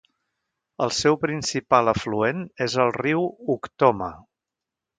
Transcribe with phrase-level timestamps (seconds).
[0.85, 4.09] El seu principal afluent és el riu Ukhtoma.